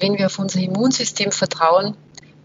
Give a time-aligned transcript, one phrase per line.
[0.00, 1.96] wenn wir auf unser Immunsystem vertrauen,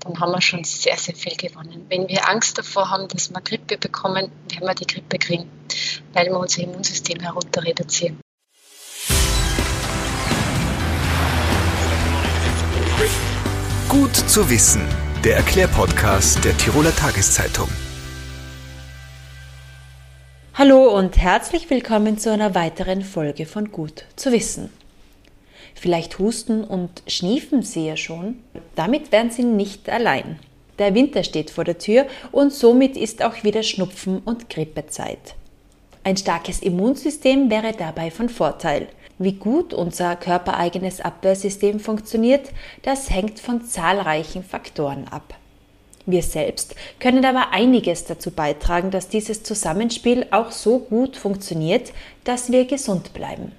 [0.02, 1.86] dann haben wir schon sehr, sehr viel gewonnen.
[1.90, 5.50] Wenn wir Angst davor haben, dass wir Grippe bekommen, werden wir die Grippe kriegen,
[6.14, 8.20] weil wir unser Immunsystem herunter reduzieren.
[13.88, 14.82] Gut zu wissen,
[15.24, 17.70] der Erklärpodcast der Tiroler Tageszeitung.
[20.56, 24.70] Hallo und herzlich willkommen zu einer weiteren Folge von Gut zu wissen.
[25.74, 28.40] Vielleicht husten und schniefen Sie ja schon.
[28.76, 30.40] Damit wären Sie nicht allein.
[30.80, 35.36] Der Winter steht vor der Tür und somit ist auch wieder Schnupfen und Grippezeit.
[36.04, 38.88] Ein starkes Immunsystem wäre dabei von Vorteil.
[39.20, 42.50] Wie gut unser körpereigenes Abwehrsystem funktioniert,
[42.82, 45.36] das hängt von zahlreichen Faktoren ab.
[46.06, 51.94] Wir selbst können aber einiges dazu beitragen, dass dieses Zusammenspiel auch so gut funktioniert,
[52.26, 53.54] dass wir gesund bleiben.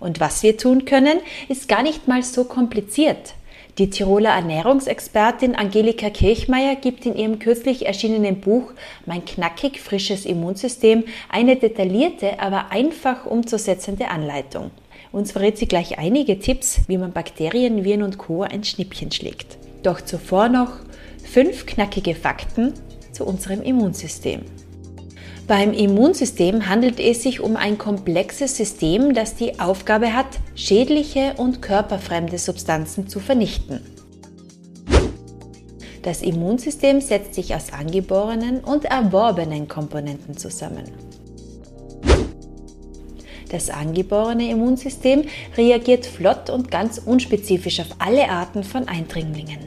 [0.00, 3.34] Und was wir tun können, ist gar nicht mal so kompliziert.
[3.78, 8.72] Die Tiroler Ernährungsexpertin Angelika Kirchmeier gibt in ihrem kürzlich erschienenen Buch
[9.06, 14.72] Mein knackig frisches Immunsystem eine detaillierte, aber einfach umzusetzende Anleitung.
[15.12, 18.42] Uns verrät sie gleich einige Tipps, wie man Bakterien, Viren und Co.
[18.42, 19.58] ein Schnippchen schlägt.
[19.84, 20.72] Doch zuvor noch
[21.24, 22.74] fünf knackige Fakten
[23.12, 24.42] zu unserem Immunsystem.
[25.48, 31.62] Beim Immunsystem handelt es sich um ein komplexes System, das die Aufgabe hat, schädliche und
[31.62, 33.80] körperfremde Substanzen zu vernichten.
[36.02, 40.84] Das Immunsystem setzt sich aus angeborenen und erworbenen Komponenten zusammen.
[43.50, 45.24] Das angeborene Immunsystem
[45.56, 49.60] reagiert flott und ganz unspezifisch auf alle Arten von Eindringlingen.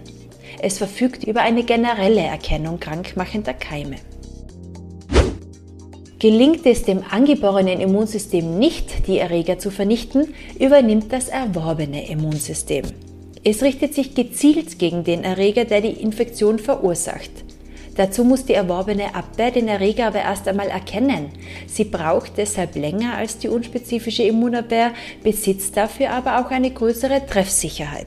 [0.61, 3.95] Es verfügt über eine generelle Erkennung krankmachender Keime.
[6.21, 12.85] Gelingt es dem angeborenen Immunsystem nicht, die Erreger zu vernichten, übernimmt das erworbene Immunsystem.
[13.43, 17.31] Es richtet sich gezielt gegen den Erreger, der die Infektion verursacht.
[17.95, 21.29] Dazu muss die erworbene Abwehr den Erreger aber erst einmal erkennen.
[21.65, 24.91] Sie braucht deshalb länger als die unspezifische Immunabwehr,
[25.23, 28.05] besitzt dafür aber auch eine größere Treffsicherheit.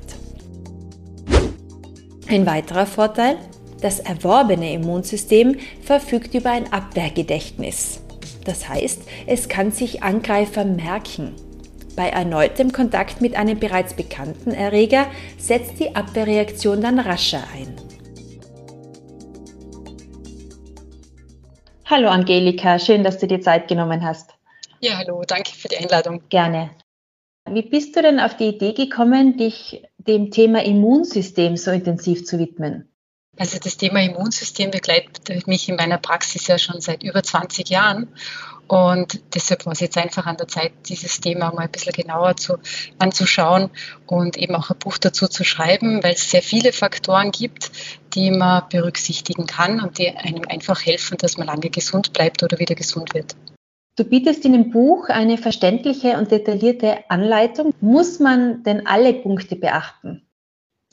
[2.29, 3.39] Ein weiterer Vorteil?
[3.81, 8.04] Das erworbene Immunsystem verfügt über ein Abwehrgedächtnis.
[8.45, 11.35] Das heißt, es kann sich Angreifer merken.
[11.97, 15.07] Bei erneutem Kontakt mit einem bereits bekannten Erreger
[15.39, 17.75] setzt die Abwehrreaktion dann rascher ein.
[21.87, 24.35] Hallo Angelika, schön, dass du dir Zeit genommen hast.
[24.81, 26.23] Ja, hallo, danke für die Einladung.
[26.29, 26.71] Gerne.
[27.49, 32.39] Wie bist du denn auf die Idee gekommen, dich dem Thema Immunsystem so intensiv zu
[32.39, 32.94] widmen?
[33.37, 38.09] Also das Thema Immunsystem begleitet mich in meiner Praxis ja schon seit über 20 Jahren.
[38.67, 42.37] Und deshalb war es jetzt einfach an der Zeit, dieses Thema mal ein bisschen genauer
[42.37, 42.59] zu,
[42.99, 43.71] anzuschauen
[44.07, 47.71] und eben auch ein Buch dazu zu schreiben, weil es sehr viele Faktoren gibt,
[48.15, 52.59] die man berücksichtigen kann und die einem einfach helfen, dass man lange gesund bleibt oder
[52.59, 53.37] wieder gesund wird.
[53.97, 57.73] Du bietest in dem Buch eine verständliche und detaillierte Anleitung.
[57.81, 60.24] Muss man denn alle Punkte beachten?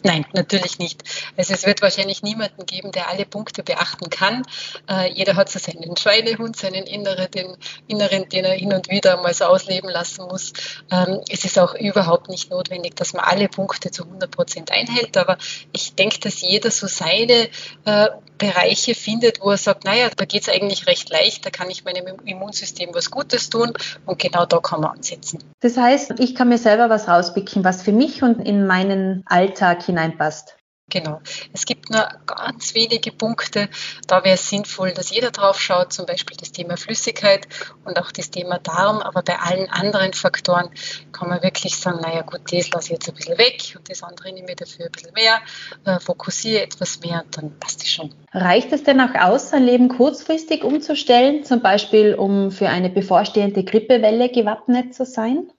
[0.03, 1.03] Nein, natürlich nicht.
[1.37, 4.43] Also es wird wahrscheinlich niemanden geben, der alle Punkte beachten kann.
[4.89, 7.55] Äh, jeder hat so seinen Schweinehund, seinen inneren den,
[7.87, 10.53] inneren, den er hin und wieder mal so ausleben lassen muss.
[10.89, 15.17] Ähm, es ist auch überhaupt nicht notwendig, dass man alle Punkte zu 100 Prozent einhält,
[15.17, 15.37] aber
[15.71, 17.49] ich denke, dass jeder so seine
[17.85, 18.07] äh,
[18.41, 21.85] Bereiche findet, wo er sagt, naja, da geht es eigentlich recht leicht, da kann ich
[21.85, 23.71] meinem Immunsystem was Gutes tun
[24.07, 25.43] und genau da kann man ansetzen.
[25.59, 29.83] Das heißt, ich kann mir selber was rauspicken, was für mich und in meinen Alltag
[29.91, 30.55] hineinpasst.
[30.91, 31.21] Genau.
[31.53, 33.69] Es gibt nur ganz wenige Punkte,
[34.07, 37.47] da wäre es sinnvoll, dass jeder drauf schaut, zum Beispiel das Thema Flüssigkeit
[37.85, 38.97] und auch das Thema Darm.
[38.97, 40.69] Aber bei allen anderen Faktoren
[41.13, 44.03] kann man wirklich sagen, naja gut, das lasse ich jetzt ein bisschen weg und das
[44.03, 45.39] andere nehme ich dafür ein bisschen mehr,
[45.85, 48.13] äh, fokussiere etwas mehr und dann passt es schon.
[48.33, 53.63] Reicht es denn auch aus, sein Leben kurzfristig umzustellen, zum Beispiel um für eine bevorstehende
[53.63, 55.49] Grippewelle gewappnet zu sein?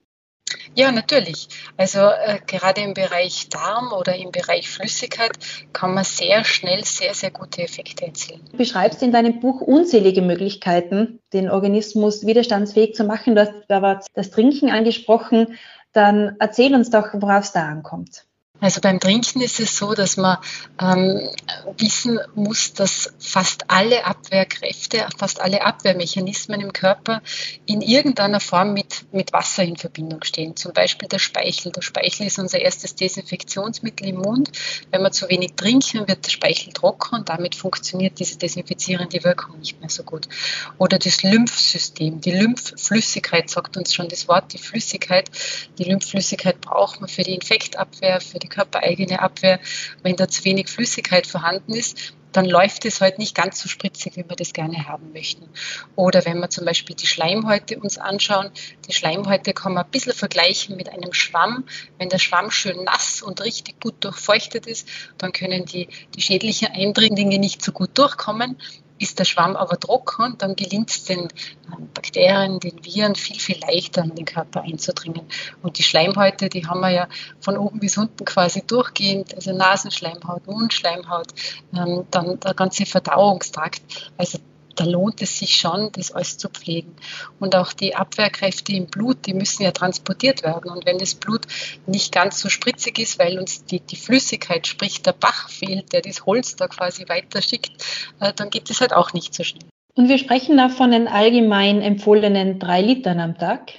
[0.75, 1.47] Ja, natürlich.
[1.77, 5.31] Also äh, gerade im Bereich Darm oder im Bereich Flüssigkeit
[5.73, 8.41] kann man sehr schnell sehr, sehr gute Effekte erzielen.
[8.51, 13.35] Du beschreibst in deinem Buch unzählige Möglichkeiten, den Organismus widerstandsfähig zu machen.
[13.35, 15.57] Du hast aber das Trinken angesprochen.
[15.91, 18.25] Dann erzähl uns doch, worauf es da ankommt.
[18.63, 20.37] Also beim Trinken ist es so, dass man
[20.79, 21.29] ähm,
[21.77, 27.21] wissen muss, dass fast alle Abwehrkräfte, fast alle Abwehrmechanismen im Körper
[27.65, 30.55] in irgendeiner Form mit, mit Wasser in Verbindung stehen.
[30.55, 31.73] Zum Beispiel der Speichel.
[31.73, 34.49] Der Speichel ist unser erstes Desinfektionsmittel im Mund.
[34.91, 39.59] Wenn wir zu wenig trinken, wird der Speichel trocken und damit funktioniert diese desinfizierende Wirkung
[39.59, 40.29] nicht mehr so gut.
[40.77, 42.21] Oder das Lymphsystem.
[42.21, 45.29] Die Lymphflüssigkeit sagt uns schon das Wort, die Flüssigkeit.
[45.77, 49.59] Die Lymphflüssigkeit braucht man für die Infektabwehr, für die körpereigene Abwehr,
[50.03, 54.17] wenn da zu wenig Flüssigkeit vorhanden ist, dann läuft es halt nicht ganz so spritzig,
[54.17, 55.47] wie wir das gerne haben möchten.
[55.95, 58.49] Oder wenn wir zum Beispiel die Schleimhäute uns anschauen,
[58.87, 61.65] die Schleimhäute kann man ein bisschen vergleichen mit einem Schwamm.
[61.99, 66.69] Wenn der Schwamm schön nass und richtig gut durchfeuchtet ist, dann können die, die schädlichen
[66.69, 68.57] Eindringlinge nicht so gut durchkommen.
[69.03, 73.59] Ist der Schwamm aber trocken, dann gelingt es den ähm, Bakterien, den Viren viel, viel
[73.59, 75.23] leichter in den Körper einzudringen.
[75.61, 77.09] Und die Schleimhäute, die haben wir ja
[77.41, 81.33] von oben bis unten quasi durchgehend, also Nasenschleimhaut, Mundschleimhaut,
[81.75, 83.81] ähm, dann der ganze Verdauungstrakt.
[84.17, 84.39] Also
[84.75, 86.95] da lohnt es sich schon, das alles zu pflegen.
[87.39, 90.71] Und auch die Abwehrkräfte im Blut, die müssen ja transportiert werden.
[90.71, 91.47] Und wenn das Blut
[91.85, 96.01] nicht ganz so spritzig ist, weil uns die, die Flüssigkeit, sprich der Bach fehlt, der
[96.01, 97.71] das Holz da quasi weiterschickt,
[98.19, 99.69] äh, dann geht es halt auch nicht so schnell.
[99.95, 103.73] Und wir sprechen da von den allgemein empfohlenen drei Litern am Tag.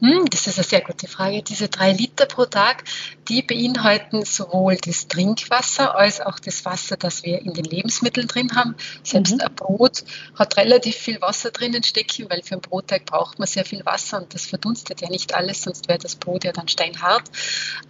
[0.00, 1.42] Hm, das ist eine sehr gute Frage.
[1.42, 2.84] Diese drei Liter pro Tag,
[3.28, 8.56] die beinhalten sowohl das Trinkwasser als auch das Wasser, das wir in den Lebensmitteln drin
[8.56, 8.74] haben.
[9.02, 9.40] Selbst mhm.
[9.40, 10.04] ein Brot
[10.36, 14.20] hat relativ viel Wasser drinnen stecken, weil für ein Brotteig braucht man sehr viel Wasser
[14.20, 17.24] und das verdunstet ja nicht alles, sonst wäre das Brot ja dann steinhart.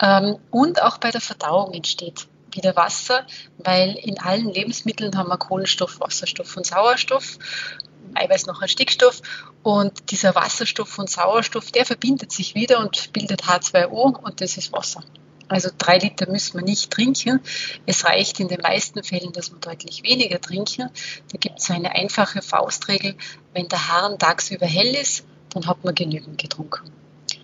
[0.00, 3.26] Ähm, und auch bei der Verdauung entsteht wieder Wasser,
[3.58, 7.38] weil in allen Lebensmitteln haben wir Kohlenstoff, Wasserstoff und Sauerstoff.
[8.14, 9.22] Eiweiß noch ein Stickstoff
[9.62, 14.72] und dieser Wasserstoff und Sauerstoff, der verbindet sich wieder und bildet H2O und das ist
[14.72, 15.02] Wasser.
[15.48, 17.40] Also drei Liter müssen wir nicht trinken.
[17.86, 20.90] Es reicht in den meisten Fällen, dass wir deutlich weniger trinken.
[21.30, 23.14] Da gibt es eine einfache Faustregel.
[23.52, 26.90] Wenn der Harn tagsüber hell ist, dann hat man genügend getrunken.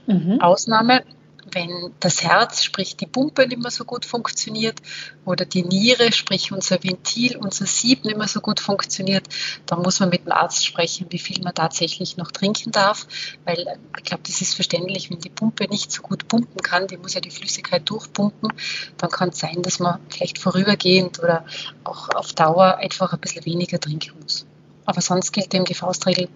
[0.06, 0.40] Mhm.
[0.40, 1.04] Ausnahme,
[1.52, 4.78] wenn das Herz, sprich die Pumpe nicht mehr so gut funktioniert
[5.24, 9.26] oder die Niere, sprich unser Ventil, unser Sieb nicht mehr so gut funktioniert,
[9.66, 13.06] dann muss man mit dem Arzt sprechen, wie viel man tatsächlich noch trinken darf,
[13.44, 13.66] weil
[13.96, 17.14] ich glaube, das ist verständlich, wenn die Pumpe nicht so gut pumpen kann, die muss
[17.14, 18.52] ja die Flüssigkeit durchpumpen,
[18.96, 21.44] dann kann es sein, dass man vielleicht vorübergehend oder
[21.84, 24.46] auch auf Dauer einfach ein bisschen weniger trinken muss.
[24.86, 26.28] Aber sonst gilt dem die Faustregel,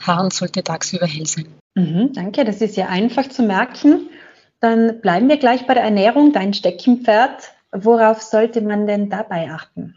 [0.00, 1.46] Harn sollte tagsüber hell sein.
[1.74, 4.08] Mhm, danke, das ist ja einfach zu merken.
[4.60, 7.52] Dann bleiben wir gleich bei der Ernährung, dein Steckenpferd.
[7.72, 9.94] Worauf sollte man denn dabei achten?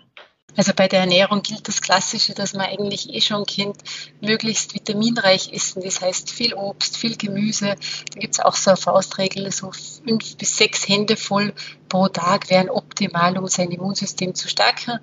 [0.58, 3.78] Also bei der Ernährung gilt das Klassische, dass man eigentlich eh schon kennt,
[4.22, 5.84] möglichst vitaminreich essen.
[5.84, 7.76] Das heißt viel Obst, viel Gemüse.
[8.14, 11.54] Da gibt es auch so eine Faustregel, so fünf bis sechs Hände voll
[11.90, 15.00] pro Tag wären optimal, um sein Immunsystem zu stärken.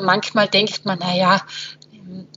[0.00, 1.42] Manchmal denkt man, naja,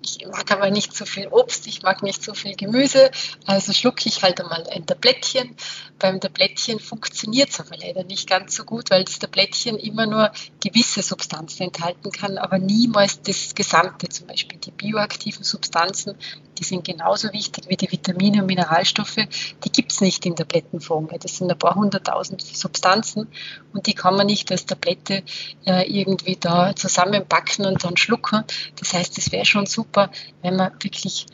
[0.04, 3.12] ich mag aber nicht so viel Obst, ich mag nicht so viel Gemüse,
[3.46, 5.56] also schlucke ich halt einmal ein Tablettchen.
[6.00, 10.32] Beim Tablettchen funktioniert es aber leider nicht ganz so gut, weil das Tablettchen immer nur
[10.64, 16.16] gewisse Substanzen enthalten kann, aber niemals das Gesamte, zum Beispiel die bioaktiven Substanzen,
[16.58, 19.16] die sind genauso wichtig wie die Vitamine und Mineralstoffe,
[19.64, 21.10] die gibt es nicht in Tablettenform.
[21.20, 23.28] Das sind ein paar hunderttausend Substanzen
[23.74, 25.24] und die kann man nicht als Tablette
[25.66, 28.44] äh, irgendwie da zusammenpacken und dann schlucken.
[28.80, 31.26] Das heißt, es wäre schon super, wenn man wirklich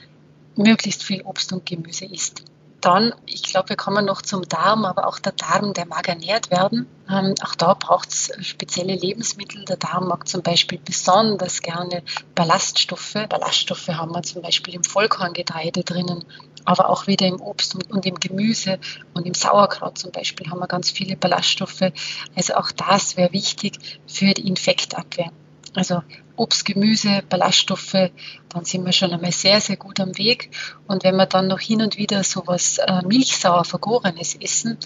[0.56, 2.44] möglichst viel Obst und Gemüse isst.
[2.82, 6.50] Dann, ich glaube, wir kommen noch zum Darm, aber auch der Darm, der mag ernährt
[6.50, 6.88] werden.
[7.08, 9.66] Ähm, auch da braucht es spezielle Lebensmittel.
[9.66, 12.02] Der Darm mag zum Beispiel besonders gerne
[12.34, 13.14] Ballaststoffe.
[13.30, 16.26] Ballaststoffe haben wir zum Beispiel im Vollkorngetreide drinnen,
[16.66, 18.80] aber auch wieder im Obst und im Gemüse
[19.14, 21.92] und im Sauerkraut zum Beispiel haben wir ganz viele Ballaststoffe.
[22.36, 25.32] Also auch das wäre wichtig für die Infektabwehr.
[25.74, 26.04] Also
[26.36, 28.12] Obst, Gemüse, Ballaststoffe,
[28.50, 30.50] dann sind wir schon einmal sehr, sehr gut am Weg.
[30.88, 34.78] Und wenn wir dann noch hin und wieder sowas äh, milchsauer vergorenes essen,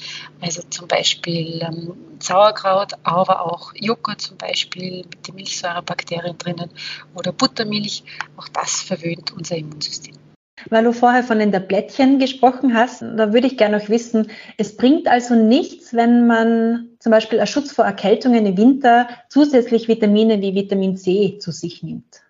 [0.41, 6.69] also zum Beispiel ähm, Sauerkraut, aber auch Joghurt zum Beispiel mit den Milchsäurebakterien drinnen
[7.15, 8.03] oder Buttermilch,
[8.37, 10.24] auch das verwöhnt unser Immunsystem.
[10.69, 14.77] Weil du vorher von den Tablettchen gesprochen hast, da würde ich gerne noch wissen, es
[14.77, 20.41] bringt also nichts, wenn man zum Beispiel als Schutz vor Erkältungen im Winter zusätzlich Vitamine
[20.41, 22.24] wie Vitamin C zu sich nimmt.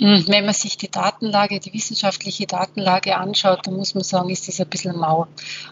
[0.00, 4.48] Hm, wenn man sich die Datenlage, die wissenschaftliche Datenlage anschaut, dann muss man sagen, ist
[4.48, 5.28] das ein bisschen mau.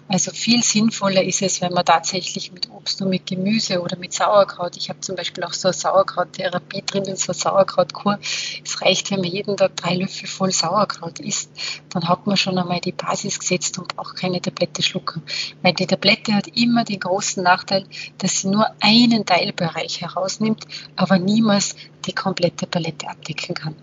[0.07, 4.13] Also viel sinnvoller ist es, wenn man tatsächlich mit Obst und mit Gemüse oder mit
[4.13, 8.21] Sauerkraut, ich habe zum Beispiel auch so eine Sauerkrauttherapie drin, so eine Sauerkrautkur.
[8.65, 11.51] Es reicht, wenn man jeden Tag drei Löffel voll Sauerkraut isst,
[11.89, 15.23] dann hat man schon einmal die Basis gesetzt und braucht keine Tablette schlucken.
[15.63, 17.87] Weil die Tablette hat immer den großen Nachteil,
[18.19, 20.65] dass sie nur einen Teilbereich herausnimmt,
[20.95, 21.75] aber niemals
[22.07, 23.75] die komplette Palette abdecken kann.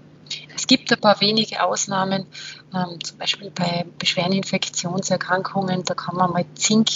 [0.70, 2.28] Es gibt ein paar wenige Ausnahmen,
[2.76, 6.90] ähm, zum Beispiel bei schweren Infektionserkrankungen, da kann man mal Zink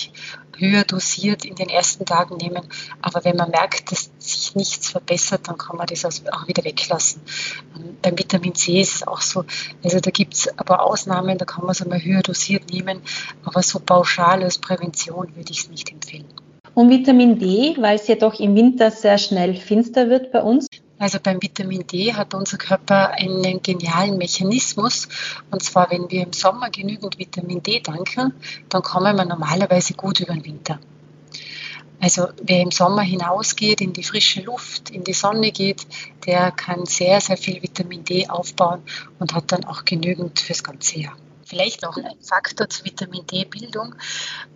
[0.56, 2.62] höher dosiert in den ersten Tagen nehmen.
[3.02, 7.24] Aber wenn man merkt, dass sich nichts verbessert, dann kann man das auch wieder weglassen.
[7.76, 9.44] Ähm, beim Vitamin C ist es auch so.
[9.84, 13.02] Also da gibt es ein paar Ausnahmen, da kann man es einmal höher dosiert nehmen.
[13.44, 16.28] Aber so pauschal als Prävention würde ich es nicht empfehlen.
[16.76, 20.68] Und Vitamin D, weil es ja doch im Winter sehr schnell finster wird bei uns.
[21.04, 25.10] Also beim Vitamin D hat unser Körper einen genialen Mechanismus.
[25.52, 28.34] Und zwar, wenn wir im Sommer genügend Vitamin D danken,
[28.70, 30.80] dann kommen wir normalerweise gut über den Winter.
[32.00, 35.86] Also wer im Sommer hinausgeht, in die frische Luft, in die Sonne geht,
[36.26, 38.82] der kann sehr, sehr viel Vitamin D aufbauen
[39.20, 41.18] und hat dann auch genügend fürs ganze Jahr.
[41.54, 43.94] Vielleicht noch ein Faktor zur Vitamin D-Bildung.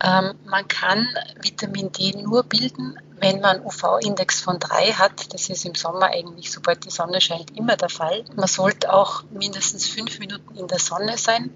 [0.02, 1.06] Ähm, man kann
[1.40, 5.32] Vitamin D nur bilden, wenn man UV-Index von 3 hat.
[5.32, 8.24] Das ist im Sommer eigentlich, sobald die Sonne scheint, immer der Fall.
[8.34, 11.52] Man sollte auch mindestens fünf Minuten in der Sonne sein.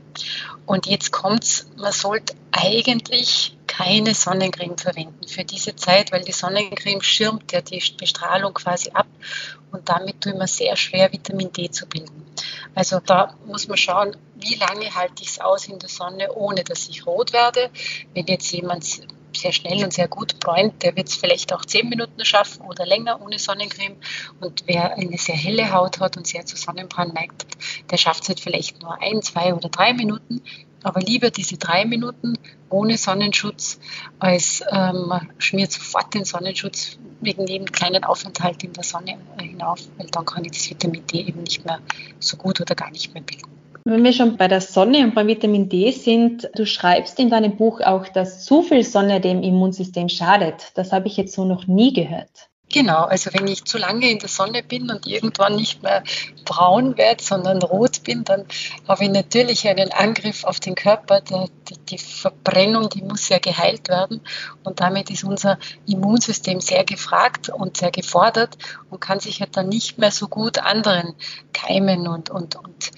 [0.64, 7.02] Und jetzt kommt's, man sollte eigentlich keine Sonnencreme verwenden für diese Zeit, weil die Sonnencreme
[7.02, 9.08] schirmt ja die Bestrahlung quasi ab
[9.72, 12.26] und damit tut man sehr schwer, Vitamin D zu bilden.
[12.74, 16.64] Also da muss man schauen, wie lange halte ich es aus in der Sonne, ohne
[16.64, 17.70] dass ich rot werde.
[18.14, 18.84] Wenn jetzt jemand
[19.34, 22.86] sehr schnell und sehr gut bräunt, der wird es vielleicht auch zehn Minuten schaffen oder
[22.86, 23.96] länger ohne Sonnencreme.
[24.40, 27.46] Und wer eine sehr helle Haut hat und sehr zu Sonnenbrand neigt,
[27.90, 30.42] der schafft es halt vielleicht nur ein, zwei oder drei Minuten.
[30.82, 32.38] Aber lieber diese drei Minuten
[32.70, 33.78] ohne Sonnenschutz,
[34.18, 39.80] als ähm, schmiert sofort den Sonnenschutz wegen jedem kleinen Aufenthalt in der Sonne äh, hinauf,
[39.96, 41.78] weil dann kann ich das Vitamin D eben nicht mehr
[42.18, 43.52] so gut oder gar nicht mehr bilden.
[43.84, 47.56] Wenn wir schon bei der Sonne und beim Vitamin D sind, du schreibst in deinem
[47.56, 50.70] Buch auch, dass zu viel Sonne dem Immunsystem schadet.
[50.74, 52.48] Das habe ich jetzt so noch nie gehört.
[52.72, 56.02] Genau, also wenn ich zu lange in der Sonne bin und irgendwann nicht mehr
[56.46, 58.46] braun werde, sondern rot bin, dann
[58.88, 61.20] habe ich natürlich einen Angriff auf den Körper.
[61.20, 64.22] Der, die, die, Verbrennung, die muss ja geheilt werden
[64.64, 68.56] und damit ist unser Immunsystem sehr gefragt und sehr gefordert
[68.88, 71.14] und kann sich halt dann nicht mehr so gut anderen
[71.52, 72.90] Keimen und, und, und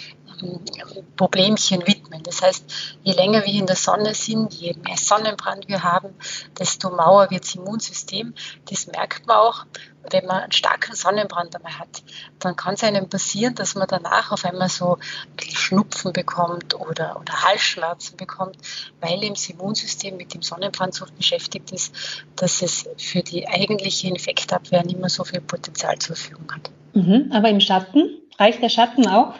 [1.16, 2.22] Problemchen widmen.
[2.22, 2.64] Das heißt,
[3.02, 6.14] je länger wir in der Sonne sind, je mehr Sonnenbrand wir haben,
[6.58, 8.34] desto mauer wird das Immunsystem.
[8.68, 9.66] Das merkt man auch,
[10.10, 12.02] wenn man einen starken Sonnenbrand einmal hat.
[12.38, 14.98] Dann kann es einem passieren, dass man danach auf einmal so
[15.40, 18.56] Schnupfen bekommt oder, oder Halsschmerzen bekommt,
[19.00, 21.94] weil eben das Immunsystem mit dem Sonnenbrand so beschäftigt ist,
[22.36, 26.70] dass es für die eigentliche Infektabwehr nicht mehr so viel Potenzial zur Verfügung hat.
[26.94, 28.20] Mhm, aber im Schatten?
[28.38, 29.34] Reicht der Schatten auch?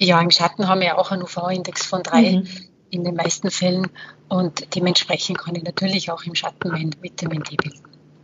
[0.00, 2.48] Ja, im Schatten haben wir auch einen UV-Index von drei mhm.
[2.90, 3.88] in den meisten Fällen
[4.28, 7.82] und dementsprechend kann ich natürlich auch im Schatten mein Vitamin D bilden.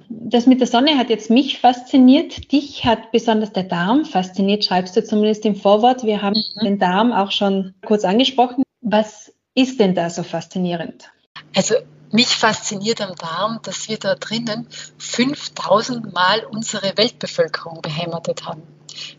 [0.08, 2.52] Das mit der Sonne hat jetzt mich fasziniert.
[2.52, 6.04] Dich hat besonders der Darm fasziniert, schreibst du zumindest im Vorwort.
[6.04, 6.64] Wir haben mhm.
[6.64, 8.62] den Darm auch schon kurz angesprochen.
[8.80, 11.10] Was ist denn da so faszinierend?
[11.56, 11.74] Also
[12.12, 18.62] mich fasziniert am Darm, dass wir da drinnen 5000 Mal unsere Weltbevölkerung beheimatet haben.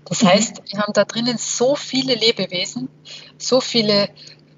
[0.06, 2.90] Das heißt, wir haben da drinnen so viele Lebewesen,
[3.38, 4.10] so viele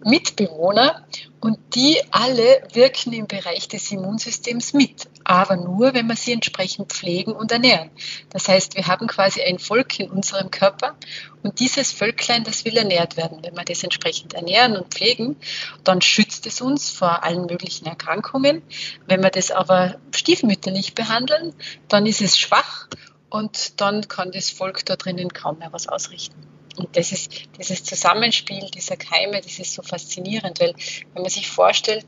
[0.04, 1.06] Mitbewohner
[1.40, 6.92] und die alle wirken im Bereich des Immunsystems mit, aber nur, wenn wir sie entsprechend
[6.92, 7.90] pflegen und ernähren.
[8.30, 10.96] Das heißt, wir haben quasi ein Volk in unserem Körper
[11.44, 13.40] und dieses Völklein, das will ernährt werden.
[13.44, 15.36] Wenn wir das entsprechend ernähren und pflegen,
[15.84, 18.62] dann schützt es uns vor allen möglichen Erkrankungen.
[19.06, 21.54] Wenn wir das aber stiefmütterlich behandeln,
[21.88, 22.88] dann ist es schwach
[23.30, 26.48] und dann kann das Volk da drinnen kaum mehr was ausrichten.
[26.78, 30.76] Und das ist dieses Zusammenspiel dieser Keime, das ist so faszinierend, weil
[31.14, 32.06] wenn man sich vorstellt,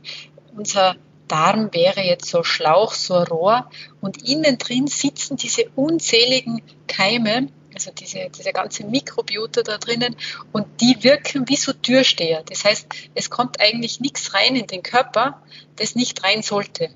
[0.55, 0.95] unser
[1.27, 3.69] Darm wäre jetzt so ein Schlauch, so ein Rohr
[4.01, 10.15] und innen drin sitzen diese unzähligen Keime, also diese, diese ganze Mikrobiota da drinnen
[10.51, 12.43] und die wirken wie so Türsteher.
[12.43, 15.41] Das heißt, es kommt eigentlich nichts rein in den Körper,
[15.75, 16.89] das nicht rein sollte.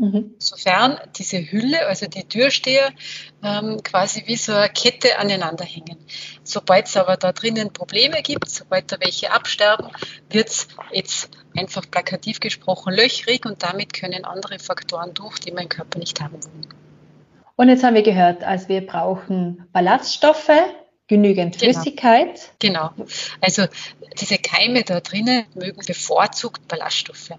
[0.00, 0.34] Mhm.
[0.38, 2.88] Sofern diese Hülle, also die Türsteher,
[3.44, 5.98] ähm, quasi wie so eine Kette aneinander hängen.
[6.42, 9.88] Sobald es aber da drinnen Probleme gibt, sobald da welche absterben,
[10.30, 15.68] wird es jetzt einfach plakativ gesprochen löchrig und damit können andere Faktoren durch, die im
[15.68, 16.68] Körper nicht haben wollen.
[17.56, 20.48] Und jetzt haben wir gehört, also wir brauchen Ballaststoffe,
[21.10, 21.72] genügend genau.
[21.72, 22.52] Flüssigkeit.
[22.60, 22.92] Genau.
[23.40, 23.66] Also
[24.20, 27.32] diese Keime da drinnen mögen bevorzugt Ballaststoffe.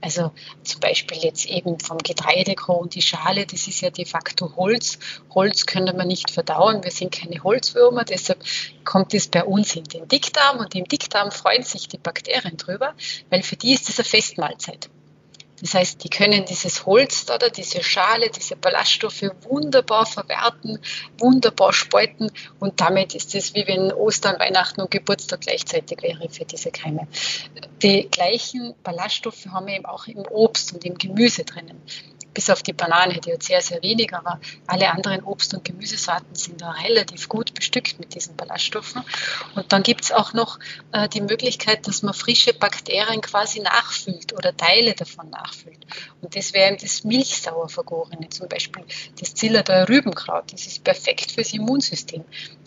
[0.00, 0.32] Also
[0.64, 4.98] zum Beispiel jetzt eben vom Getreidekorn die Schale, das ist ja de facto Holz.
[5.34, 8.42] Holz können wir nicht verdauen, wir sind keine Holzwürmer, deshalb
[8.84, 12.94] kommt es bei uns in den Dickdarm und im Dickdarm freuen sich die Bakterien drüber,
[13.28, 14.88] weil für die ist das eine Festmahlzeit.
[15.60, 20.78] Das heißt, die können dieses Holz oder diese Schale, diese Ballaststoffe wunderbar verwerten,
[21.18, 26.44] wunderbar spalten und damit ist es wie wenn Ostern, Weihnachten und Geburtstag gleichzeitig wäre für
[26.44, 27.06] diese Keime.
[27.82, 31.82] Die gleichen Ballaststoffe haben wir eben auch im Obst und im Gemüse drinnen.
[32.34, 36.34] Bis auf die Banane, die hat sehr, sehr wenig, aber alle anderen Obst- und Gemüsesorten
[36.34, 39.02] sind da relativ gut bestückt mit diesen Ballaststoffen.
[39.54, 40.58] Und dann gibt es auch noch
[40.92, 45.86] äh, die Möglichkeit, dass man frische Bakterien quasi nachfüllt oder Teile davon nachfüllt.
[46.20, 48.84] Und das wäre das Milchsauer vergorene, zum Beispiel
[49.18, 50.52] das Zillertal Rübenkraut.
[50.52, 52.24] Das ist perfekt fürs Immunsystem.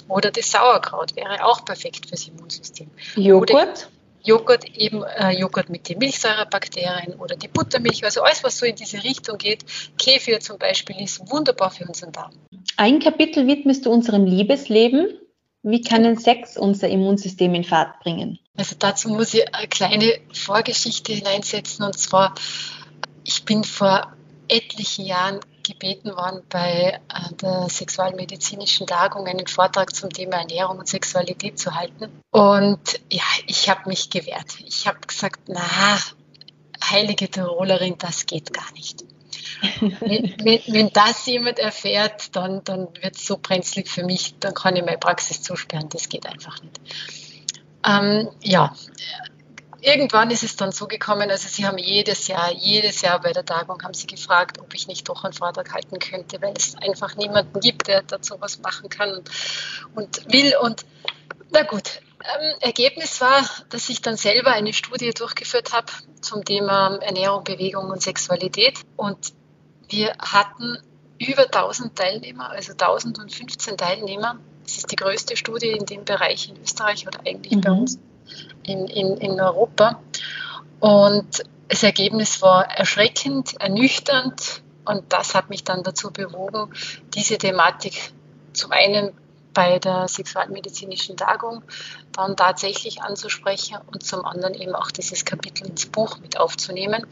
[0.08, 2.90] Oder das Sauerkraut wäre auch perfekt fürs Immunsystem.
[3.16, 3.90] Joghurt?
[4.24, 8.76] Joghurt, eben äh, Joghurt mit den Milchsäurebakterien oder die Buttermilch, also alles, was so in
[8.76, 9.66] diese Richtung geht.
[9.98, 12.32] Kefir zum Beispiel ist wunderbar für unseren Darm.
[12.78, 15.20] Ein Kapitel widmest du unserem Liebesleben.
[15.62, 18.40] Wie kann ein Sex unser Immunsystem in Fahrt bringen?
[18.58, 22.36] Also dazu muss ich eine kleine Vorgeschichte hineinsetzen und zwar,
[23.24, 24.14] ich bin vor
[24.48, 30.88] etlichen Jahren gebeten worden, bei äh, der sexualmedizinischen Tagung einen Vortrag zum Thema Ernährung und
[30.88, 32.22] Sexualität zu halten.
[32.32, 34.60] Und ja, ich habe mich gewehrt.
[34.66, 35.62] Ich habe gesagt, na,
[36.90, 39.04] heilige Tirolerin, das geht gar nicht.
[39.80, 44.54] wenn, wenn, wenn, das jemand erfährt, dann, dann wird es so brenzlig für mich, dann
[44.54, 45.90] kann ich meine Praxis zusperren.
[45.90, 46.80] Das geht einfach nicht.
[47.86, 48.74] Ähm, ja,
[49.84, 53.46] irgendwann ist es dann so gekommen, also sie haben jedes Jahr, jedes Jahr bei der
[53.46, 57.16] Tagung haben sie gefragt, ob ich nicht doch einen Vortrag halten könnte, weil es einfach
[57.16, 59.24] niemanden gibt, der dazu was machen kann
[59.94, 60.56] und, will.
[60.62, 60.86] Und
[61.52, 66.98] na gut, ähm, Ergebnis war, dass ich dann selber eine Studie durchgeführt habe zum Thema
[67.02, 68.80] Ernährung, Bewegung und Sexualität.
[68.96, 69.34] Und
[69.90, 70.78] wir hatten
[71.20, 74.40] über 1000 Teilnehmer, also 1015 Teilnehmer.
[74.64, 77.62] Das ist die größte Studie in dem Bereich in Österreich oder eigentlich mhm.
[77.62, 78.00] bei uns
[78.64, 80.00] in, in, in Europa.
[80.80, 86.74] Und das Ergebnis war erschreckend, ernüchternd und das hat mich dann dazu bewogen,
[87.14, 88.12] diese Thematik
[88.54, 89.14] zum einen
[89.54, 91.64] bei der sexualmedizinischen Tagung
[92.12, 97.06] dann tatsächlich anzusprechen und zum anderen eben auch dieses Kapitel ins Buch mit aufzunehmen,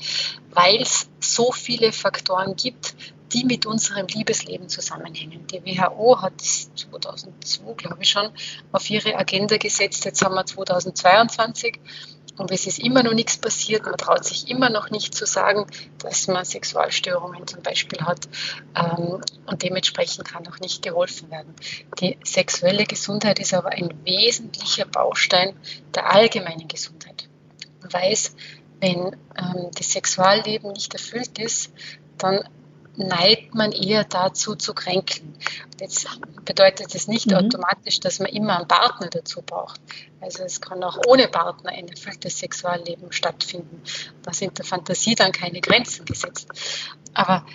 [0.52, 2.96] weil es so viele Faktoren gibt,
[3.34, 5.48] die mit unserem Liebesleben zusammenhängen.
[5.48, 8.30] Die WHO hat das 2002, glaube ich schon,
[8.72, 10.06] auf ihre Agenda gesetzt.
[10.06, 11.80] Jetzt haben wir 2022
[12.38, 13.86] und es ist immer noch nichts passiert.
[13.86, 15.68] Man traut sich immer noch nicht zu sagen,
[16.00, 18.28] dass man Sexualstörungen zum Beispiel hat
[18.76, 21.54] ähm, und dementsprechend kann auch nicht geholfen werden.
[22.00, 25.56] Die sexuelle Gesundheit ist aber ein wesentlicher Baustein
[25.94, 27.28] der allgemeinen Gesundheit.
[27.82, 28.36] Man weiß,
[28.80, 31.72] wenn ähm, das Sexualleben nicht erfüllt ist,
[32.18, 32.44] dann
[32.98, 35.36] neigt man eher dazu zu kränkeln.
[35.80, 36.08] Jetzt
[36.46, 37.38] bedeutet das nicht mhm.
[37.38, 39.80] automatisch, dass man immer einen Partner dazu braucht.
[40.20, 43.82] Also es kann auch ohne Partner ein erfülltes Sexualleben stattfinden.
[44.24, 46.48] Da sind der Fantasie dann keine Grenzen gesetzt.
[47.14, 47.46] Aber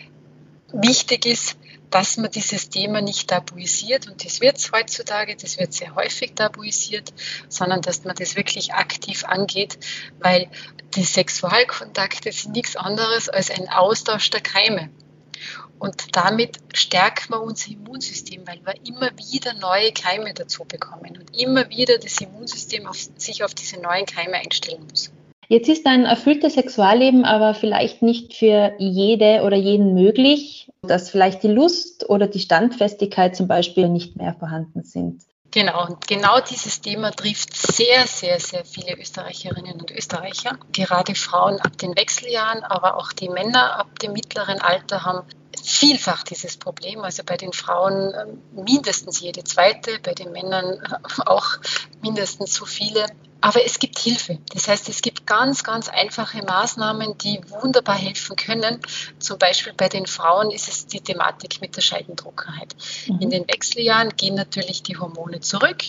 [0.73, 1.57] wichtig ist,
[1.91, 6.35] dass man dieses Thema nicht tabuisiert und das wird es heutzutage, das wird sehr häufig
[6.35, 7.13] tabuisiert,
[7.49, 9.79] sondern dass man das wirklich aktiv angeht,
[10.19, 10.51] weil
[10.97, 14.91] die Sexualkontakte sind nichts anderes als ein Austausch der Keime.
[15.79, 21.39] Und damit stärken wir unser Immunsystem, weil wir immer wieder neue Keime dazu bekommen und
[21.39, 25.11] immer wieder das Immunsystem auf, sich auf diese neuen Keime einstellen muss.
[25.49, 31.43] Jetzt ist ein erfülltes Sexualleben aber vielleicht nicht für jede oder jeden möglich, dass vielleicht
[31.45, 35.23] die Lust oder die Standfestigkeit zum Beispiel nicht mehr vorhanden sind.
[35.51, 40.59] Genau, und genau dieses Thema trifft sehr, sehr, sehr viele Österreicherinnen und Österreicher.
[40.73, 45.27] Gerade Frauen ab den Wechseljahren, aber auch die Männer ab dem mittleren Alter haben
[45.65, 47.01] vielfach dieses Problem.
[47.01, 50.81] Also bei den Frauen ähm, mindestens jede zweite, bei den Männern
[51.27, 51.47] auch
[52.03, 53.07] mindestens so viele.
[53.41, 54.39] Aber es gibt Hilfe.
[54.53, 58.81] Das heißt, es gibt ganz, ganz einfache Maßnahmen, die wunderbar helfen können.
[59.19, 62.75] Zum Beispiel bei den Frauen ist es die Thematik mit der Scheidentrockenheit.
[63.07, 63.21] Mhm.
[63.21, 65.85] In den Wechseljahren gehen natürlich die Hormone zurück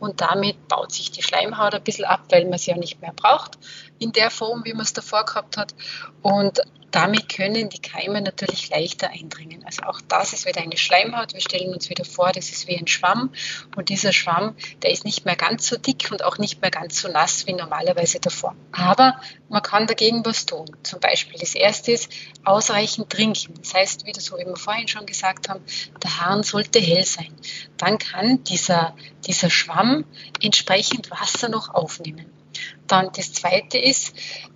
[0.00, 3.12] und damit baut sich die Schleimhaut ein bisschen ab, weil man sie ja nicht mehr
[3.12, 3.58] braucht
[3.98, 5.74] in der Form, wie man es davor gehabt hat.
[6.22, 6.60] Und
[6.96, 9.62] damit können die Keime natürlich leichter eindringen.
[9.66, 11.34] Also auch das ist wieder eine Schleimhaut.
[11.34, 13.34] Wir stellen uns wieder vor, das ist wie ein Schwamm.
[13.76, 17.00] Und dieser Schwamm, der ist nicht mehr ganz so dick und auch nicht mehr ganz
[17.00, 18.54] so nass wie normalerweise davor.
[18.72, 20.74] Aber man kann dagegen was tun.
[20.84, 22.10] Zum Beispiel das erste ist
[22.44, 23.52] ausreichend trinken.
[23.60, 25.62] Das heißt, wieder so wie wir vorhin schon gesagt haben,
[26.02, 27.34] der Hahn sollte hell sein.
[27.76, 30.06] Dann kann dieser, dieser Schwamm
[30.40, 32.32] entsprechend Wasser noch aufnehmen.
[32.86, 34.14] Dann das Zweite ist,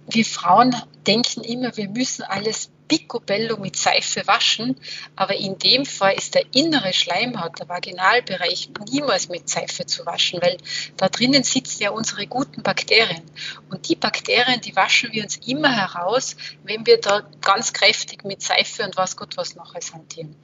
[0.09, 0.75] wir Frauen
[1.07, 4.77] denken immer, wir müssen alles picobello mit Seife waschen,
[5.15, 10.43] aber in dem Fall ist der innere Schleimhaut, der Vaginalbereich, niemals mit Seife zu waschen,
[10.43, 10.57] weil
[10.97, 13.23] da drinnen sitzen ja unsere guten Bakterien.
[13.71, 18.43] Und die Bakterien, die waschen wir uns immer heraus, wenn wir da ganz kräftig mit
[18.43, 20.35] Seife und was Gott was noch als hantieren.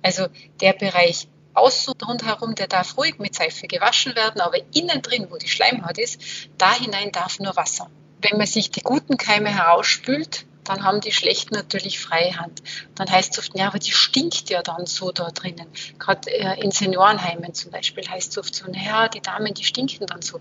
[0.00, 0.28] Also
[0.60, 5.36] der Bereich außen rundherum, der darf ruhig mit Seife gewaschen werden, aber innen drin, wo
[5.36, 6.20] die Schleimhaut ist,
[6.58, 7.90] da hinein darf nur Wasser.
[8.20, 12.62] Wenn man sich die guten Keime herausspült, dann haben die Schlechten natürlich Freihand.
[12.94, 15.66] Dann heißt es oft, ja, aber die stinkt ja dann so da drinnen.
[15.98, 20.06] Gerade äh, in Seniorenheimen zum Beispiel heißt es oft so, naja, die Damen, die stinken
[20.06, 20.40] dann so.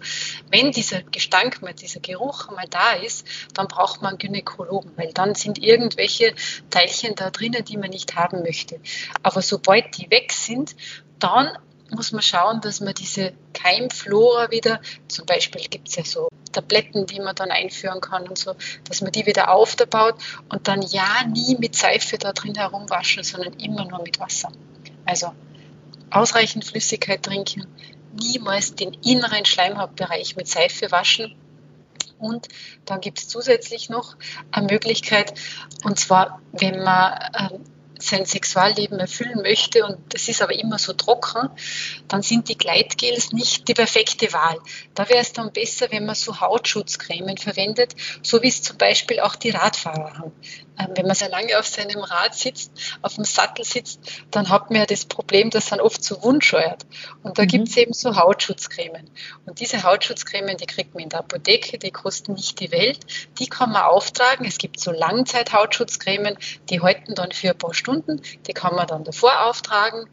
[0.49, 5.13] Wenn dieser Gestank mal, dieser Geruch mal da ist, dann braucht man einen Gynäkologen, weil
[5.13, 6.33] dann sind irgendwelche
[6.69, 8.79] Teilchen da drinnen, die man nicht haben möchte.
[9.21, 10.75] Aber sobald die weg sind,
[11.19, 11.57] dann
[11.91, 17.05] muss man schauen, dass man diese Keimflora wieder, zum Beispiel gibt es ja so Tabletten,
[17.05, 18.55] die man dann einführen kann und so,
[18.87, 20.15] dass man die wieder aufbaut
[20.49, 24.51] und dann ja nie mit Seife da drin herumwaschen, sondern immer nur mit Wasser.
[25.05, 25.33] Also
[26.09, 27.67] ausreichend Flüssigkeit trinken,
[28.13, 31.35] niemals den inneren Schleimhautbereich mit Seife waschen.
[32.17, 32.47] Und
[32.85, 34.15] dann gibt es zusätzlich noch
[34.51, 35.33] eine Möglichkeit,
[35.83, 37.63] und zwar, wenn man ähm,
[38.05, 41.49] sein Sexualleben erfüllen möchte und das ist aber immer so trocken,
[42.07, 44.57] dann sind die Gleitgels nicht die perfekte Wahl.
[44.93, 49.19] Da wäre es dann besser, wenn man so Hautschutzcremen verwendet, so wie es zum Beispiel
[49.19, 50.31] auch die Radfahrer haben.
[50.77, 53.99] Ähm, wenn man sehr lange auf seinem Rad sitzt, auf dem Sattel sitzt,
[54.31, 56.85] dann hat man ja das Problem, dass man oft so wundscheuert.
[57.23, 57.47] Und da mhm.
[57.47, 59.09] gibt es eben so Hautschutzcremen.
[59.45, 62.99] Und diese Hautschutzcremen, die kriegt man in der Apotheke, die kosten nicht die Welt.
[63.39, 64.45] Die kann man auftragen.
[64.45, 66.37] Es gibt so Langzeit-Hautschutzcremen,
[66.69, 67.94] die halten dann für ein paar Stunden.
[68.47, 70.07] Die kann man dann davor auftragen.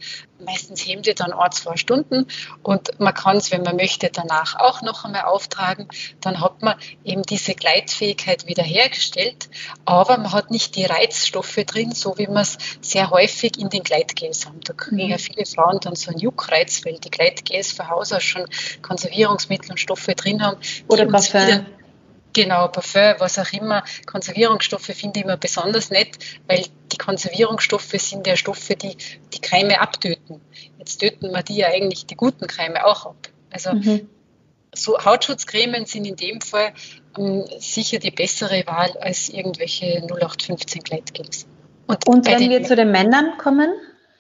[0.45, 2.27] Meistens heben die dann ein, zwei Stunden
[2.63, 5.87] und man kann es, wenn man möchte, danach auch noch einmal auftragen.
[6.21, 9.49] Dann hat man eben diese Gleitfähigkeit wiederhergestellt,
[9.85, 13.85] aber man hat nicht die Reizstoffe drin, so wie man es sehr häufig in den
[13.85, 14.61] Gleitgels haben.
[14.65, 15.21] Da kriegen ja mhm.
[15.21, 18.45] viele Frauen dann so einen Juckreiz, weil die Gleitgels von Haus aus schon
[18.83, 20.59] Konservierungsmittel und Stoffe drin haben.
[20.89, 21.67] Oder Parfum.
[22.33, 23.85] Genau, Parfum, was auch immer.
[24.07, 28.97] Konservierungsstoffe finde ich immer besonders nett, weil die Konservierungsstoffe sind ja Stoffe, die
[29.33, 30.41] die Keime abtöten.
[30.79, 33.29] Jetzt töten wir die ja eigentlich die guten Keime auch ab.
[33.51, 34.09] Also mhm.
[34.75, 36.73] so Hautschutzcremen sind in dem Fall
[37.17, 41.47] um, ähm, sicher die bessere Wahl als irgendwelche 0815 Gleitgels.
[41.87, 43.71] Und, Und wenn wir zu den Männern kommen?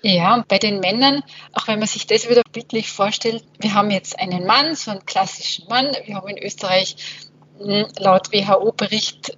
[0.03, 1.23] Ja, und bei den Männern,
[1.53, 5.07] auch wenn man sich das wieder bildlich vorstellt, wir haben jetzt einen Mann, so einen
[5.07, 5.97] klassischen Mann.
[6.05, 6.97] Wir haben in Österreich
[7.99, 9.37] Laut WHO-Bericht,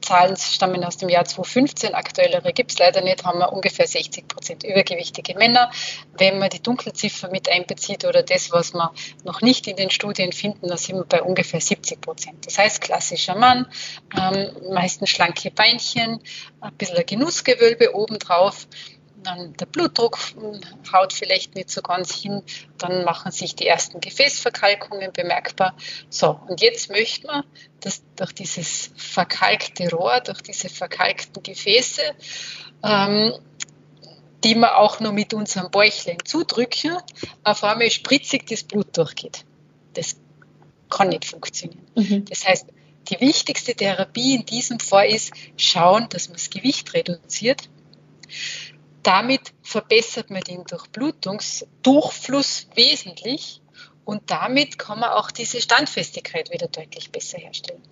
[0.00, 4.26] Zahlen stammen aus dem Jahr 2015, aktuellere gibt es leider nicht, haben wir ungefähr 60
[4.26, 5.70] Prozent übergewichtige Männer.
[6.18, 8.92] Wenn man die Dunkelziffer mit einbezieht oder das, was wir
[9.24, 12.46] noch nicht in den Studien finden, dann sind wir bei ungefähr 70 Prozent.
[12.46, 13.66] Das heißt, klassischer Mann,
[14.18, 16.20] ähm, meistens schlanke Beinchen,
[16.60, 18.66] ein bisschen Genussgewölbe obendrauf,
[19.22, 20.18] dann der Blutdruck
[20.92, 22.42] haut vielleicht nicht so ganz hin,
[22.78, 25.76] dann machen sich die ersten Gefäßverkalkungen bemerkbar.
[26.10, 27.44] So, und jetzt möchte man,
[27.80, 32.02] dass durch dieses verkalkte Rohr, durch diese verkalkten Gefäße,
[32.84, 33.32] ähm,
[34.44, 36.98] die wir auch nur mit unserem Bäuchlein zudrücken,
[37.44, 39.44] auf einmal spritzig das Blut durchgeht.
[39.94, 40.16] Das
[40.90, 41.86] kann nicht funktionieren.
[41.94, 42.24] Mhm.
[42.24, 42.66] Das heißt,
[43.08, 47.68] die wichtigste Therapie in diesem Fall ist, schauen, dass man das Gewicht reduziert
[49.02, 53.60] damit verbessert man den Durchblutungsdurchfluss wesentlich
[54.04, 57.82] und damit kann man auch diese Standfestigkeit wieder deutlich besser herstellen.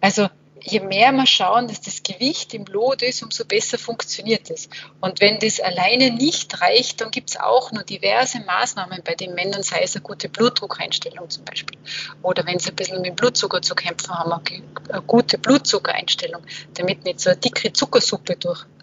[0.00, 0.28] Also
[0.60, 4.68] je mehr wir schauen, dass das Gewicht im Lot ist, umso besser funktioniert es.
[5.00, 9.34] Und wenn das alleine nicht reicht, dann gibt es auch noch diverse Maßnahmen bei den
[9.34, 11.78] Männern, sei es eine gute Blutdruckeinstellung zum Beispiel.
[12.22, 16.42] Oder wenn sie ein bisschen mit Blutzucker zu kämpfen haben, eine gute Blutzuckereinstellung,
[16.74, 18.36] damit nicht so eine dicke Zuckersuppe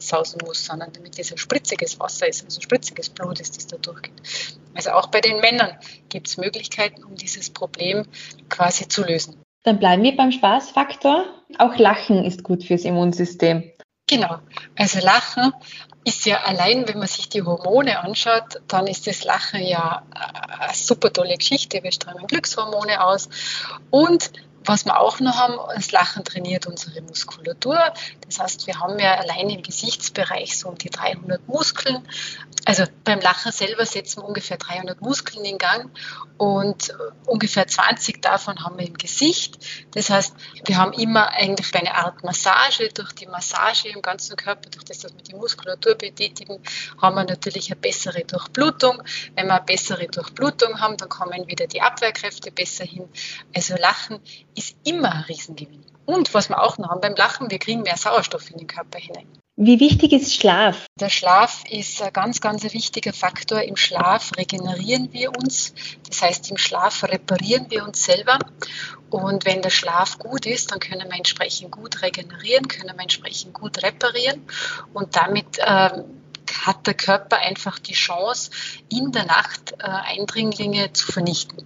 [0.06, 3.78] durchsausen muss, sondern damit das ein spritziges Wasser ist, also spritziges Blut ist, das da
[3.78, 4.14] durchgeht.
[4.74, 5.78] Also auch bei den Männern
[6.10, 8.06] gibt es Möglichkeiten, um dieses Problem
[8.50, 9.42] quasi zu lösen.
[9.64, 11.26] Dann bleiben wir beim Spaßfaktor.
[11.58, 13.72] Auch Lachen ist gut fürs Immunsystem.
[14.08, 14.38] Genau.
[14.78, 15.52] Also Lachen
[16.04, 20.76] ist ja allein, wenn man sich die Hormone anschaut, dann ist das Lachen ja eine
[20.76, 21.82] super tolle Geschichte.
[21.82, 23.28] Wir strömen Glückshormone aus
[23.90, 24.32] und
[24.66, 27.80] was wir auch noch haben, das Lachen trainiert unsere Muskulatur.
[28.28, 32.08] Das heißt, wir haben ja allein im Gesichtsbereich so um die 300 Muskeln.
[32.66, 35.92] Also beim Lachen selber setzen wir ungefähr 300 Muskeln in Gang
[36.38, 36.94] und
[37.28, 39.58] ungefähr 20 davon haben wir im Gesicht.
[39.92, 42.90] Das heißt, wir haben immer eigentlich eine Art Massage.
[42.94, 46.60] Durch die Massage im ganzen Körper, durch das, dass wir die Muskulatur betätigen,
[47.02, 49.02] haben wir natürlich eine bessere Durchblutung.
[49.36, 53.08] Wenn wir eine bessere Durchblutung haben, dann kommen wieder die Abwehrkräfte besser hin.
[53.56, 54.20] Also Lachen
[54.56, 55.86] ist immer ein Riesengewinn.
[56.06, 59.00] Und was wir auch noch haben beim Lachen, wir kriegen mehr Sauerstoff in den Körper
[59.00, 59.28] hinein.
[59.58, 60.86] Wie wichtig ist Schlaf?
[61.00, 63.62] Der Schlaf ist ein ganz, ganz wichtiger Faktor.
[63.62, 65.74] Im Schlaf regenerieren wir uns.
[66.10, 68.38] Das heißt, im Schlaf reparieren wir uns selber.
[69.10, 73.54] Und wenn der Schlaf gut ist, dann können wir entsprechend gut regenerieren, können wir entsprechend
[73.54, 74.42] gut reparieren.
[74.94, 76.04] Und damit ähm,
[76.62, 78.52] hat der Körper einfach die Chance,
[78.90, 81.66] in der Nacht äh, Eindringlinge zu vernichten.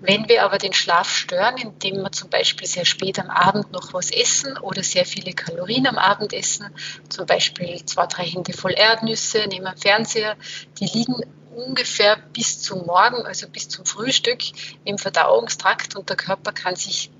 [0.00, 3.94] Wenn wir aber den Schlaf stören, indem wir zum Beispiel sehr spät am Abend noch
[3.94, 6.68] was essen oder sehr viele Kalorien am Abend essen,
[7.08, 10.36] zum Beispiel zwei, drei Hände voll Erdnüsse neben dem Fernseher,
[10.78, 11.22] die liegen
[11.54, 14.40] ungefähr bis zum Morgen, also bis zum Frühstück
[14.84, 17.10] im Verdauungstrakt und der Körper kann sich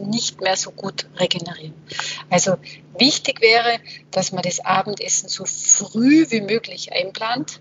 [0.00, 1.74] nicht mehr so gut regenerieren.
[2.30, 2.56] Also
[2.98, 3.78] wichtig wäre,
[4.10, 7.60] dass man das Abendessen so früh wie möglich einplant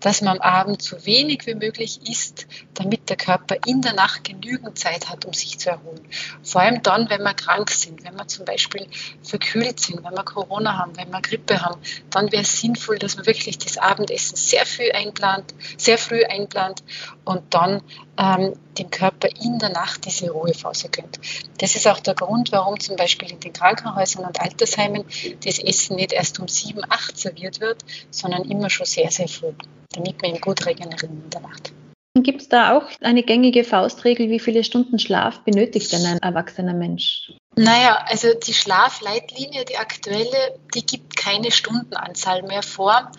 [0.00, 4.24] dass man am Abend so wenig wie möglich isst, damit der Körper in der Nacht
[4.24, 6.06] genügend Zeit hat, um sich zu erholen.
[6.42, 8.86] Vor allem dann, wenn wir krank sind, wenn wir zum Beispiel
[9.22, 13.16] verkühlt sind, wenn wir Corona haben, wenn wir Grippe haben, dann wäre es sinnvoll, dass
[13.16, 16.82] man wirklich das Abendessen sehr früh einplant, sehr früh einplant
[17.24, 17.82] und dann
[18.18, 21.18] ähm, dem Körper in der Nacht diese Ruhephase gönnt.
[21.58, 25.04] Das ist auch der Grund, warum zum Beispiel in den Krankenhäusern und Altersheimen
[25.44, 29.52] das Essen nicht erst um sieben, acht serviert wird, sondern immer schon sehr, sehr früh,
[29.92, 31.72] damit wir ihn gut regenerieren in der Nacht.
[32.16, 36.72] Gibt es da auch eine gängige Faustregel, wie viele Stunden Schlaf benötigt denn ein erwachsener
[36.72, 37.32] Mensch?
[37.56, 43.10] Naja, also die Schlafleitlinie, die aktuelle, die gibt keine Stundenanzahl mehr vor,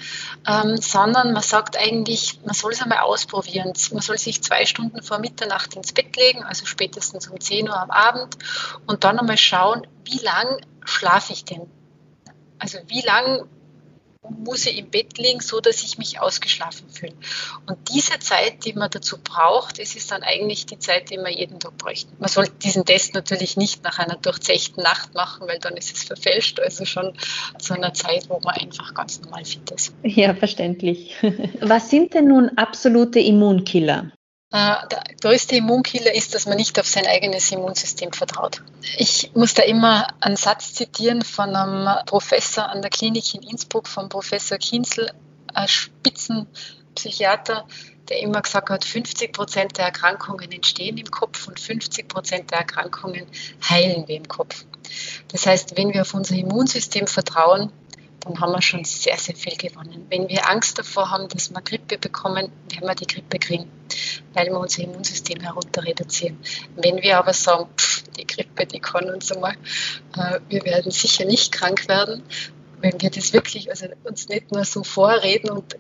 [0.48, 3.74] ähm, sondern man sagt eigentlich, man soll es einmal ausprobieren.
[3.92, 7.78] Man soll sich zwei Stunden vor Mitternacht ins Bett legen, also spätestens um 10 Uhr
[7.78, 8.38] am Abend
[8.88, 11.70] und dann einmal schauen, wie lang schlafe ich denn?
[12.60, 13.46] Also wie lang
[14.30, 17.14] muss ich im Bett liegen, so dass ich mich ausgeschlafen fühle.
[17.68, 21.32] Und diese Zeit, die man dazu braucht, es ist dann eigentlich die Zeit, die man
[21.32, 22.12] jeden Tag bräuchte.
[22.20, 26.04] Man sollte diesen Test natürlich nicht nach einer durchzechten Nacht machen, weil dann ist es
[26.04, 26.60] verfälscht.
[26.60, 27.14] Also schon
[27.60, 29.94] zu einer Zeit, wo man einfach ganz normal fit ist.
[30.04, 31.16] Ja, verständlich.
[31.62, 34.12] Was sind denn nun absolute Immunkiller?
[34.56, 38.64] Äh, der größte Immunkiller ist, dass man nicht auf sein eigenes Immunsystem vertraut.
[38.98, 43.90] Ich muss da immer einen Satz zitieren von einem Professor an der Klinik in Innsbruck,
[43.90, 45.12] von Professor Kinzel,
[45.66, 47.68] Spitzenpsychiater,
[48.08, 52.60] der immer gesagt hat, 50 Prozent der Erkrankungen entstehen im Kopf und 50 Prozent der
[52.60, 53.28] Erkrankungen
[53.70, 54.64] heilen wir im Kopf.
[55.34, 57.74] Das heißt, wenn wir auf unser Immunsystem vertrauen,
[58.26, 60.08] dann haben wir schon sehr, sehr viel gewonnen.
[60.10, 63.70] Wenn wir Angst davor haben, dass wir Grippe bekommen, werden wir die Grippe kriegen,
[64.34, 66.38] weil wir unser Immunsystem herunter reduzieren.
[66.76, 69.54] Wenn wir aber sagen, pff, die Grippe, die kann uns einmal,
[70.18, 72.24] äh, wir werden sicher nicht krank werden,
[72.82, 75.76] wenn wir das wirklich, also uns nicht nur so vorreden und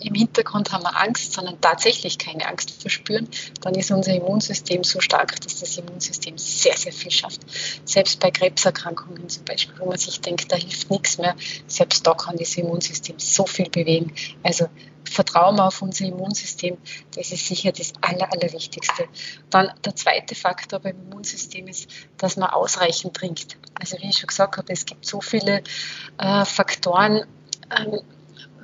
[0.00, 3.28] im Hintergrund haben wir Angst, sondern tatsächlich keine Angst verspüren,
[3.62, 7.40] dann ist unser Immunsystem so stark, dass das Immunsystem sehr, sehr viel schafft.
[7.84, 11.34] Selbst bei Krebserkrankungen zum Beispiel, wo man sich denkt, da hilft nichts mehr,
[11.66, 14.12] selbst da kann das Immunsystem so viel bewegen.
[14.42, 14.68] Also
[15.04, 16.78] Vertrauen auf unser Immunsystem,
[17.14, 19.08] das ist sicher das Aller, Allerwichtigste.
[19.50, 23.56] Dann der zweite Faktor beim Immunsystem ist, dass man ausreichend trinkt.
[23.74, 25.62] Also wie ich schon gesagt habe, es gibt so viele
[26.18, 27.24] äh, Faktoren,
[27.76, 28.00] ähm,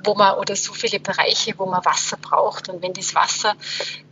[0.03, 2.69] wo man oder so viele Bereiche, wo man Wasser braucht.
[2.69, 3.55] Und wenn das Wasser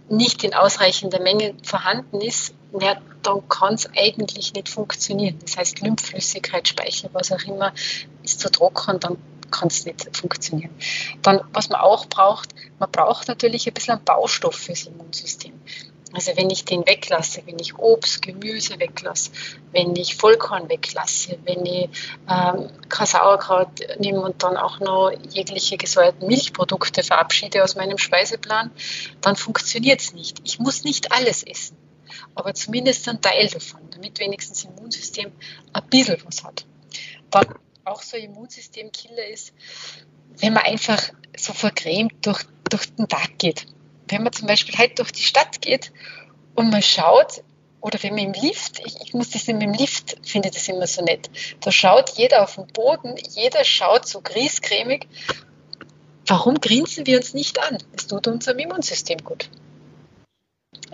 [0.10, 5.40] nicht in ausreichender Menge vorhanden ist, ja, dann kann es eigentlich nicht funktionieren.
[5.42, 7.74] Das heißt, Lymphflüssigkeit, Speichel, was auch immer,
[8.24, 9.18] ist zu trocken, dann
[9.52, 10.72] kann es nicht funktionieren.
[11.22, 12.50] Dann, was man auch braucht,
[12.80, 15.54] man braucht natürlich ein bisschen einen Baustoff fürs Immunsystem.
[16.14, 19.32] Also wenn ich den weglasse, wenn ich Obst, Gemüse weglasse,
[19.72, 21.90] wenn ich Vollkorn weglasse, wenn ich
[22.30, 23.70] ähm, kein Sauerkraut
[24.00, 28.72] nehme und dann auch noch jegliche gesäuerten Milchprodukte verabschiede aus meinem Speiseplan,
[29.22, 30.42] dann funktioniert es nicht.
[30.44, 31.78] Ich muss nicht alles essen,
[32.36, 35.32] aber zumindest einen Teil davon, damit wenigstens das Immunsystem
[35.72, 36.66] ein bisschen was hat.
[37.30, 39.54] Dann auch so ein Immunsystemkiller ist,
[40.38, 41.02] wenn man einfach
[41.38, 43.66] so vergrämt durch, durch den Tag geht
[44.12, 45.92] wenn man zum Beispiel halt durch die Stadt geht
[46.56, 47.44] und man schaut,
[47.82, 50.86] oder wenn man im Lift, ich, ich muss das immer im Lift, finde das immer
[50.86, 51.30] so nett,
[51.62, 55.08] da schaut jeder auf den Boden, jeder schaut so griescremig.
[56.28, 57.80] Warum grinsen wir uns nicht an?
[57.94, 59.50] Es tut unserem Immunsystem gut.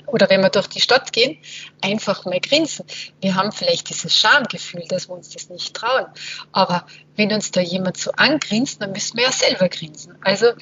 [0.08, 1.38] Oder wenn wir durch die Stadt gehen,
[1.82, 2.86] einfach mal grinsen.
[3.20, 6.06] Wir haben vielleicht dieses Schamgefühl, dass wir uns das nicht trauen.
[6.54, 10.18] Aber wenn uns da jemand so angrinst, dann müssen wir ja selber grinsen.
[10.24, 10.54] Also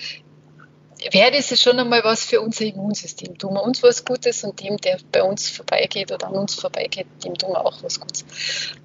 [1.12, 3.38] wäre das schon einmal was für unser Immunsystem.
[3.38, 7.08] Tun wir uns was Gutes und dem, der bei uns vorbeigeht oder an uns vorbeigeht,
[7.24, 8.26] dem tun wir auch was Gutes.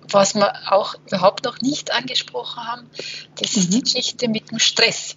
[0.09, 2.91] Was wir auch überhaupt noch nicht angesprochen haben,
[3.37, 3.71] das ist mhm.
[3.73, 5.17] die Geschichte mit dem Stress.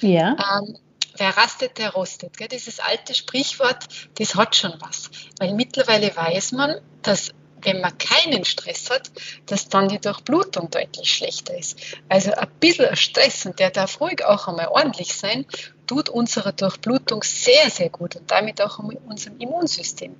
[0.00, 0.36] Ja.
[0.60, 0.76] Ähm,
[1.16, 2.36] wer rastet, der rostet.
[2.36, 2.48] Gell?
[2.48, 3.86] Dieses alte Sprichwort,
[4.18, 5.10] das hat schon was.
[5.38, 7.32] Weil mittlerweile weiß man, dass
[7.64, 9.10] wenn man keinen Stress hat,
[9.46, 11.78] dass dann die Durchblutung deutlich schlechter ist.
[12.08, 15.46] Also ein bisschen Stress und der darf ruhig auch einmal ordentlich sein,
[15.92, 20.16] tut unserer Durchblutung sehr, sehr gut und damit auch unserem Immunsystem.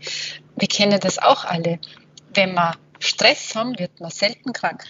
[0.54, 1.78] Wir kennen das auch alle.
[2.34, 4.84] Wenn wir Stress haben, wird man selten krank.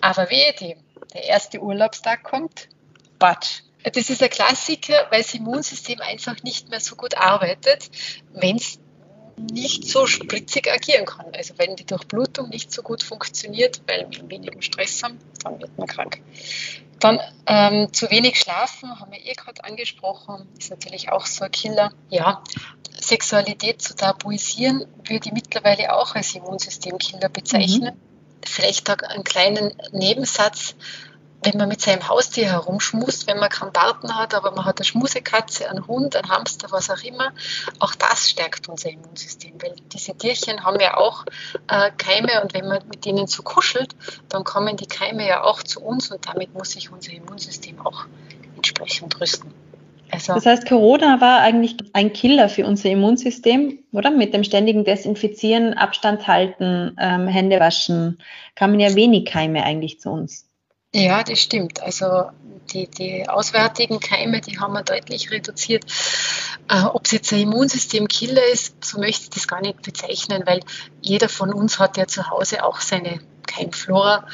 [0.00, 0.78] Aber wehe dem,
[1.12, 2.68] der erste Urlaubstag kommt,
[3.18, 3.60] batsch.
[3.82, 7.90] Das ist ein Klassiker, weil das Immunsystem einfach nicht mehr so gut arbeitet,
[8.32, 8.78] wenn es
[9.36, 11.26] nicht so spritzig agieren kann.
[11.34, 15.76] Also wenn die Durchblutung nicht so gut funktioniert, weil wir wenigen Stress haben, dann wird
[15.78, 16.20] man krank.
[17.00, 21.50] Dann ähm, zu wenig schlafen, haben wir eh gerade angesprochen, ist natürlich auch so ein
[21.50, 21.92] Killer.
[22.08, 22.42] Ja,
[22.98, 27.94] Sexualität zu tabuisieren, würde ich mittlerweile auch als Immunsystemkiller bezeichnen.
[27.94, 28.46] Mhm.
[28.46, 30.76] Vielleicht auch einen kleinen Nebensatz
[31.44, 34.84] wenn man mit seinem Haustier herumschmust, wenn man keinen Partner hat, aber man hat eine
[34.84, 37.32] Schmusekatze, einen Hund, einen Hamster, was auch immer,
[37.78, 41.24] auch das stärkt unser Immunsystem, weil diese Tierchen haben ja auch
[41.68, 43.94] äh, Keime und wenn man mit ihnen so kuschelt,
[44.28, 48.06] dann kommen die Keime ja auch zu uns und damit muss sich unser Immunsystem auch
[48.56, 49.52] entsprechend rüsten.
[50.10, 54.10] Also, das heißt, Corona war eigentlich ein Killer für unser Immunsystem, oder?
[54.10, 58.18] Mit dem ständigen Desinfizieren, Abstand halten, ähm, Hände waschen,
[58.54, 60.46] kamen ja wenig Keime eigentlich zu uns.
[60.94, 61.82] Ja, das stimmt.
[61.82, 62.30] Also
[62.72, 65.84] die, die auswärtigen Keime, die haben wir deutlich reduziert.
[66.68, 70.60] Äh, Ob es jetzt ein Immunsystem-Killer ist, so möchte ich das gar nicht bezeichnen, weil
[71.02, 74.24] jeder von uns hat ja zu Hause auch seine Keimflora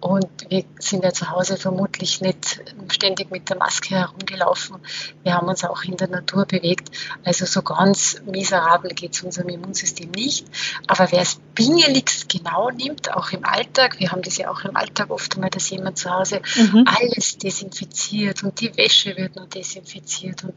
[0.00, 4.76] und wir sind ja zu Hause vermutlich nicht ständig mit der Maske herumgelaufen.
[5.22, 6.90] Wir haben uns auch in der Natur bewegt.
[7.24, 10.46] Also so ganz miserabel geht es unserem Immunsystem nicht.
[10.86, 14.76] Aber wer es bingeligst genau nimmt, auch im Alltag, wir haben das ja auch im
[14.76, 16.84] Alltag oft einmal, dass jemand zu Hause mhm.
[16.86, 20.54] alles desinfiziert und die Wäsche wird nur desinfiziert und,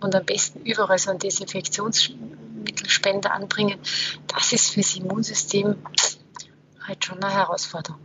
[0.00, 3.78] und am besten überall so einen Desinfektionsmittelspender anbringen.
[4.26, 5.76] Das ist fürs Immunsystem
[6.86, 8.00] halt schon eine Herausforderung.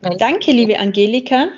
[0.00, 1.48] Danke, liebe Angelika,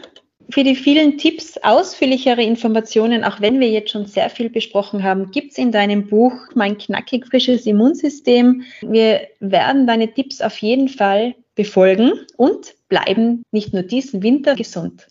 [0.53, 5.31] für die vielen Tipps, ausführlichere Informationen, auch wenn wir jetzt schon sehr viel besprochen haben,
[5.31, 8.62] gibt es in deinem Buch Mein knackig frisches Immunsystem.
[8.83, 15.09] Wir werden deine Tipps auf jeden Fall befolgen und bleiben nicht nur diesen Winter gesund.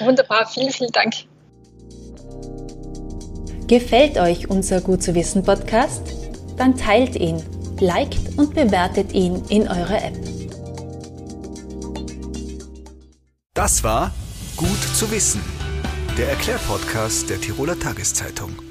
[0.00, 1.14] Wunderbar, vielen, vielen Dank.
[3.68, 6.02] Gefällt euch unser Gut zu wissen Podcast?
[6.56, 7.40] Dann teilt ihn,
[7.78, 10.18] liked und bewertet ihn in eurer App.
[13.54, 14.12] Das war
[14.56, 15.42] Gut zu wissen,
[16.16, 18.63] der Erklärpodcast der Tiroler Tageszeitung.